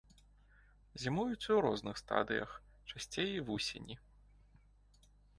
[1.01, 2.49] Зімуюць у розных стадыях,
[2.93, 3.95] часцей вусені.